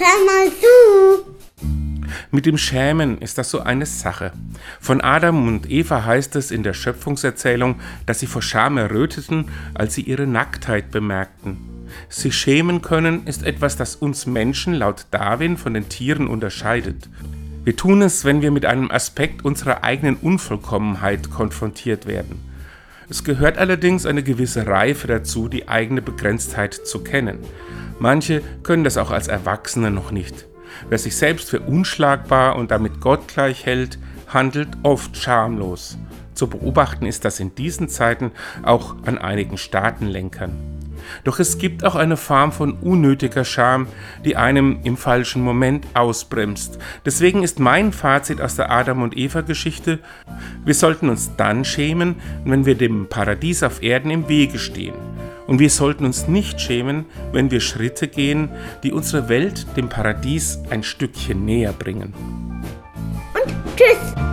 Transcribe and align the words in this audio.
hör 0.00 0.24
mal 0.24 0.50
zu. 0.50 1.30
Mit 2.30 2.46
dem 2.46 2.58
Schämen 2.58 3.18
ist 3.18 3.38
das 3.38 3.50
so 3.50 3.60
eine 3.60 3.86
Sache. 3.86 4.32
Von 4.80 5.00
Adam 5.00 5.46
und 5.46 5.70
Eva 5.70 6.04
heißt 6.04 6.36
es 6.36 6.50
in 6.50 6.62
der 6.62 6.74
Schöpfungserzählung, 6.74 7.80
dass 8.06 8.20
sie 8.20 8.26
vor 8.26 8.42
Scham 8.42 8.78
erröteten, 8.78 9.48
als 9.74 9.94
sie 9.94 10.02
ihre 10.02 10.26
Nacktheit 10.26 10.90
bemerkten. 10.90 11.58
Sich 12.08 12.36
schämen 12.36 12.82
können 12.82 13.26
ist 13.26 13.44
etwas, 13.44 13.76
das 13.76 13.96
uns 13.96 14.26
Menschen 14.26 14.74
laut 14.74 15.06
Darwin 15.10 15.56
von 15.56 15.74
den 15.74 15.88
Tieren 15.88 16.28
unterscheidet. 16.28 17.08
Wir 17.64 17.76
tun 17.76 18.00
es, 18.00 18.24
wenn 18.24 18.42
wir 18.42 18.50
mit 18.50 18.64
einem 18.64 18.90
Aspekt 18.90 19.44
unserer 19.44 19.84
eigenen 19.84 20.16
Unvollkommenheit 20.16 21.30
konfrontiert 21.30 22.06
werden. 22.06 22.49
Es 23.10 23.24
gehört 23.24 23.58
allerdings 23.58 24.06
eine 24.06 24.22
gewisse 24.22 24.68
Reife 24.68 25.08
dazu, 25.08 25.48
die 25.48 25.68
eigene 25.68 26.00
Begrenztheit 26.00 26.74
zu 26.74 27.02
kennen. 27.02 27.40
Manche 27.98 28.40
können 28.62 28.84
das 28.84 28.96
auch 28.96 29.10
als 29.10 29.26
Erwachsene 29.26 29.90
noch 29.90 30.12
nicht. 30.12 30.46
Wer 30.88 30.98
sich 30.98 31.16
selbst 31.16 31.50
für 31.50 31.58
unschlagbar 31.58 32.54
und 32.54 32.70
damit 32.70 33.00
gottgleich 33.00 33.66
hält, 33.66 33.98
handelt 34.28 34.68
oft 34.84 35.16
schamlos. 35.16 35.98
Zu 36.34 36.46
beobachten 36.46 37.04
ist 37.04 37.24
das 37.24 37.40
in 37.40 37.52
diesen 37.56 37.88
Zeiten 37.88 38.30
auch 38.62 38.94
an 39.04 39.18
einigen 39.18 39.58
Staatenlenkern. 39.58 40.79
Doch 41.24 41.38
es 41.38 41.58
gibt 41.58 41.84
auch 41.84 41.94
eine 41.94 42.16
Form 42.16 42.52
von 42.52 42.74
unnötiger 42.74 43.44
Scham, 43.44 43.86
die 44.24 44.36
einem 44.36 44.80
im 44.84 44.96
falschen 44.96 45.42
Moment 45.42 45.86
ausbremst. 45.94 46.78
Deswegen 47.04 47.42
ist 47.42 47.60
mein 47.60 47.92
Fazit 47.92 48.40
aus 48.40 48.56
der 48.56 48.70
Adam 48.70 49.02
und 49.02 49.16
Eva 49.16 49.40
Geschichte, 49.40 50.00
wir 50.64 50.74
sollten 50.74 51.08
uns 51.08 51.36
dann 51.36 51.64
schämen, 51.64 52.16
wenn 52.44 52.66
wir 52.66 52.74
dem 52.74 53.08
Paradies 53.08 53.62
auf 53.62 53.82
Erden 53.82 54.10
im 54.10 54.28
Wege 54.28 54.58
stehen. 54.58 54.94
Und 55.46 55.58
wir 55.58 55.70
sollten 55.70 56.04
uns 56.04 56.28
nicht 56.28 56.60
schämen, 56.60 57.06
wenn 57.32 57.50
wir 57.50 57.60
Schritte 57.60 58.06
gehen, 58.06 58.50
die 58.84 58.92
unsere 58.92 59.28
Welt 59.28 59.66
dem 59.76 59.88
Paradies 59.88 60.60
ein 60.70 60.84
Stückchen 60.84 61.44
näher 61.44 61.72
bringen. 61.72 62.14
Und 63.34 63.52
tschüss. 63.76 64.29